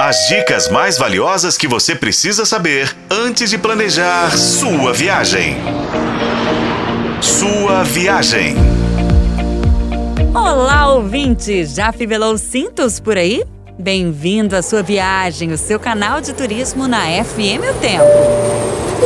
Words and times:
As 0.00 0.28
dicas 0.28 0.68
mais 0.68 0.96
valiosas 0.96 1.58
que 1.58 1.66
você 1.66 1.92
precisa 1.92 2.46
saber 2.46 2.96
antes 3.10 3.50
de 3.50 3.58
planejar 3.58 4.30
sua 4.38 4.92
viagem. 4.92 5.56
Sua 7.20 7.82
viagem. 7.82 8.54
Olá, 10.32 10.92
ouvinte! 10.92 11.66
Já 11.66 11.90
fivelou 11.90 12.34
os 12.34 12.40
cintos 12.40 13.00
por 13.00 13.16
aí? 13.16 13.42
Bem-vindo 13.80 14.56
à 14.56 14.60
sua 14.60 14.82
viagem, 14.82 15.52
o 15.52 15.56
seu 15.56 15.78
canal 15.78 16.20
de 16.20 16.32
turismo 16.32 16.88
na 16.88 17.02
FM 17.24 17.62
O 17.70 17.80
Tempo. 17.80 18.58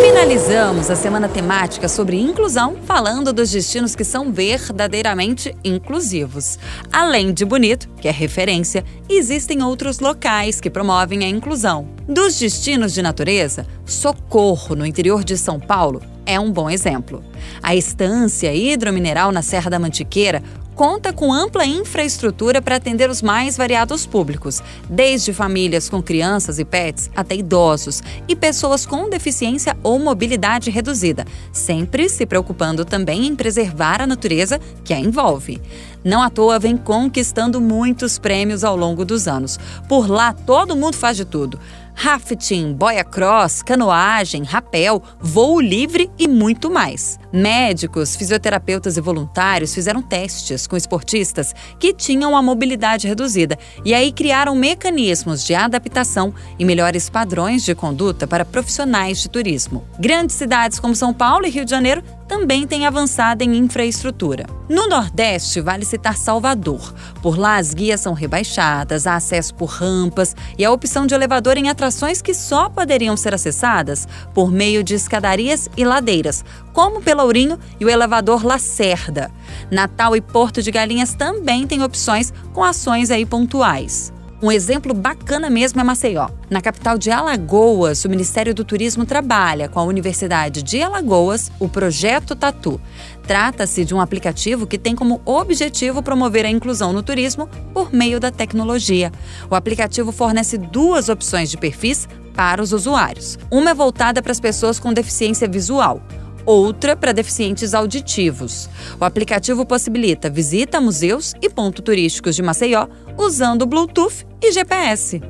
Finalizamos 0.00 0.88
a 0.88 0.94
semana 0.94 1.28
temática 1.28 1.88
sobre 1.88 2.20
inclusão, 2.20 2.76
falando 2.84 3.32
dos 3.32 3.50
destinos 3.50 3.96
que 3.96 4.04
são 4.04 4.32
verdadeiramente 4.32 5.52
inclusivos. 5.64 6.56
Além 6.92 7.32
de 7.34 7.44
Bonito, 7.44 7.88
que 8.00 8.06
é 8.06 8.12
referência, 8.12 8.84
existem 9.08 9.60
outros 9.60 9.98
locais 9.98 10.60
que 10.60 10.70
promovem 10.70 11.24
a 11.24 11.28
inclusão. 11.28 11.88
Dos 12.08 12.38
destinos 12.38 12.94
de 12.94 13.02
natureza, 13.02 13.66
Socorro, 13.84 14.76
no 14.76 14.86
interior 14.86 15.24
de 15.24 15.36
São 15.36 15.58
Paulo, 15.58 16.00
é 16.24 16.38
um 16.38 16.52
bom 16.52 16.70
exemplo. 16.70 17.24
A 17.60 17.74
estância 17.74 18.54
hidromineral 18.54 19.32
na 19.32 19.42
Serra 19.42 19.68
da 19.68 19.80
Mantiqueira 19.80 20.44
conta 20.80 21.12
com 21.12 21.30
ampla 21.30 21.66
infraestrutura 21.66 22.62
para 22.62 22.76
atender 22.76 23.10
os 23.10 23.20
mais 23.20 23.54
variados 23.54 24.06
públicos, 24.06 24.62
desde 24.88 25.30
famílias 25.30 25.90
com 25.90 26.02
crianças 26.02 26.58
e 26.58 26.64
pets 26.64 27.10
até 27.14 27.34
idosos 27.34 28.02
e 28.26 28.34
pessoas 28.34 28.86
com 28.86 29.10
deficiência 29.10 29.76
ou 29.82 29.98
mobilidade 29.98 30.70
reduzida, 30.70 31.26
sempre 31.52 32.08
se 32.08 32.24
preocupando 32.24 32.82
também 32.82 33.26
em 33.26 33.36
preservar 33.36 34.00
a 34.00 34.06
natureza 34.06 34.58
que 34.82 34.94
a 34.94 34.98
envolve. 34.98 35.60
Não 36.02 36.22
à 36.22 36.30
toa 36.30 36.58
vem 36.58 36.78
conquistando 36.78 37.60
muitos 37.60 38.18
prêmios 38.18 38.64
ao 38.64 38.74
longo 38.74 39.04
dos 39.04 39.28
anos. 39.28 39.60
Por 39.86 40.08
lá, 40.08 40.32
todo 40.32 40.74
mundo 40.74 40.96
faz 40.96 41.14
de 41.14 41.26
tudo 41.26 41.60
rafting, 42.02 42.72
boia 42.72 43.04
cross, 43.04 43.62
canoagem, 43.62 44.42
rapel, 44.42 45.02
voo 45.20 45.60
livre 45.60 46.10
e 46.18 46.26
muito 46.26 46.70
mais. 46.70 47.18
Médicos, 47.30 48.16
fisioterapeutas 48.16 48.96
e 48.96 49.02
voluntários 49.02 49.74
fizeram 49.74 50.00
testes 50.00 50.66
com 50.66 50.78
esportistas 50.78 51.54
que 51.78 51.92
tinham 51.92 52.34
a 52.34 52.40
mobilidade 52.40 53.06
reduzida 53.06 53.58
e 53.84 53.92
aí 53.92 54.12
criaram 54.12 54.54
mecanismos 54.54 55.44
de 55.44 55.54
adaptação 55.54 56.32
e 56.58 56.64
melhores 56.64 57.10
padrões 57.10 57.62
de 57.62 57.74
conduta 57.74 58.26
para 58.26 58.46
profissionais 58.46 59.20
de 59.20 59.28
turismo. 59.28 59.84
Grandes 59.98 60.36
cidades 60.36 60.80
como 60.80 60.96
São 60.96 61.12
Paulo 61.12 61.46
e 61.46 61.50
Rio 61.50 61.66
de 61.66 61.70
Janeiro 61.70 62.02
também 62.30 62.64
têm 62.64 62.86
avançado 62.86 63.42
em 63.42 63.56
infraestrutura. 63.56 64.46
No 64.68 64.86
Nordeste, 64.86 65.60
vale 65.60 65.84
citar 65.84 66.16
Salvador. 66.16 66.94
Por 67.20 67.36
lá, 67.36 67.56
as 67.56 67.74
guias 67.74 68.00
são 68.00 68.12
rebaixadas, 68.12 69.04
há 69.04 69.16
acesso 69.16 69.52
por 69.52 69.66
rampas 69.66 70.36
e 70.56 70.64
a 70.64 70.70
opção 70.70 71.06
de 71.06 71.12
elevador 71.12 71.58
em 71.58 71.68
atrações 71.68 72.22
que 72.22 72.32
só 72.32 72.68
poderiam 72.68 73.16
ser 73.16 73.34
acessadas 73.34 74.06
por 74.32 74.48
meio 74.52 74.84
de 74.84 74.94
escadarias 74.94 75.68
e 75.76 75.84
ladeiras, 75.84 76.44
como 76.72 77.02
Pelourinho 77.02 77.58
e 77.80 77.84
o 77.84 77.90
elevador 77.90 78.46
Lacerda. 78.46 79.28
Natal 79.68 80.14
e 80.14 80.20
Porto 80.20 80.62
de 80.62 80.70
Galinhas 80.70 81.14
também 81.14 81.66
têm 81.66 81.82
opções 81.82 82.32
com 82.52 82.62
ações 82.62 83.10
aí 83.10 83.26
pontuais. 83.26 84.12
Um 84.42 84.50
exemplo 84.50 84.94
bacana 84.94 85.50
mesmo 85.50 85.82
é 85.82 85.84
Maceió. 85.84 86.28
Na 86.48 86.62
capital 86.62 86.96
de 86.96 87.10
Alagoas, 87.10 88.06
o 88.06 88.08
Ministério 88.08 88.54
do 88.54 88.64
Turismo 88.64 89.04
trabalha 89.04 89.68
com 89.68 89.78
a 89.78 89.84
Universidade 89.84 90.62
de 90.62 90.82
Alagoas 90.82 91.52
o 91.60 91.68
Projeto 91.68 92.34
Tatu. 92.34 92.80
Trata-se 93.26 93.84
de 93.84 93.94
um 93.94 94.00
aplicativo 94.00 94.66
que 94.66 94.78
tem 94.78 94.96
como 94.96 95.20
objetivo 95.26 96.02
promover 96.02 96.46
a 96.46 96.50
inclusão 96.50 96.90
no 96.90 97.02
turismo 97.02 97.50
por 97.74 97.92
meio 97.92 98.18
da 98.18 98.30
tecnologia. 98.30 99.12
O 99.50 99.54
aplicativo 99.54 100.10
fornece 100.10 100.56
duas 100.56 101.10
opções 101.10 101.50
de 101.50 101.58
perfis 101.58 102.08
para 102.34 102.62
os 102.62 102.72
usuários. 102.72 103.38
Uma 103.50 103.72
é 103.72 103.74
voltada 103.74 104.22
para 104.22 104.32
as 104.32 104.40
pessoas 104.40 104.80
com 104.80 104.90
deficiência 104.94 105.46
visual 105.46 106.00
outra 106.44 106.96
para 106.96 107.12
deficientes 107.12 107.74
auditivos. 107.74 108.68
O 109.00 109.04
aplicativo 109.04 109.64
possibilita 109.64 110.30
visita 110.30 110.78
a 110.78 110.80
museus 110.80 111.34
e 111.40 111.48
pontos 111.48 111.84
turísticos 111.84 112.36
de 112.36 112.42
Maceió 112.42 112.86
usando 113.16 113.66
Bluetooth 113.66 114.26
e 114.42 114.52
GPS. 114.52 115.20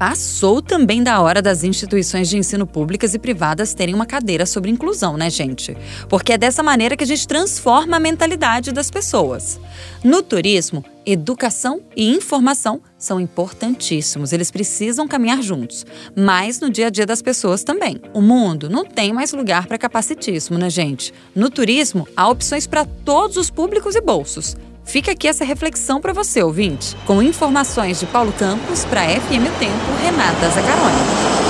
Passou 0.00 0.62
também 0.62 1.02
da 1.02 1.20
hora 1.20 1.42
das 1.42 1.62
instituições 1.62 2.26
de 2.26 2.38
ensino 2.38 2.66
públicas 2.66 3.12
e 3.12 3.18
privadas 3.18 3.74
terem 3.74 3.94
uma 3.94 4.06
cadeira 4.06 4.46
sobre 4.46 4.70
inclusão, 4.70 5.14
né, 5.14 5.28
gente? 5.28 5.76
Porque 6.08 6.32
é 6.32 6.38
dessa 6.38 6.62
maneira 6.62 6.96
que 6.96 7.04
a 7.04 7.06
gente 7.06 7.28
transforma 7.28 7.98
a 7.98 8.00
mentalidade 8.00 8.72
das 8.72 8.90
pessoas. 8.90 9.60
No 10.02 10.22
turismo, 10.22 10.82
educação 11.04 11.80
e 11.96 12.10
informação 12.14 12.80
são 12.98 13.20
importantíssimos, 13.20 14.32
eles 14.32 14.50
precisam 14.50 15.08
caminhar 15.08 15.42
juntos, 15.42 15.86
mas 16.16 16.60
no 16.60 16.70
dia 16.70 16.88
a 16.88 16.90
dia 16.90 17.06
das 17.06 17.22
pessoas 17.22 17.64
também. 17.64 18.00
O 18.12 18.20
mundo 18.20 18.68
não 18.68 18.84
tem 18.84 19.12
mais 19.12 19.32
lugar 19.32 19.66
para 19.66 19.78
capacitismo, 19.78 20.58
né, 20.58 20.68
gente? 20.68 21.12
No 21.34 21.50
turismo, 21.50 22.06
há 22.16 22.28
opções 22.28 22.66
para 22.66 22.84
todos 22.84 23.36
os 23.36 23.50
públicos 23.50 23.94
e 23.94 24.00
bolsos. 24.00 24.56
Fica 24.84 25.12
aqui 25.12 25.28
essa 25.28 25.44
reflexão 25.44 26.00
para 26.00 26.12
você, 26.12 26.42
ouvinte, 26.42 26.96
com 27.06 27.22
informações 27.22 28.00
de 28.00 28.06
Paulo 28.06 28.32
Campos 28.32 28.84
para 28.84 29.02
FM 29.02 29.46
Tempo, 29.58 30.02
Renata 30.02 30.48
Zacaroni. 30.48 31.49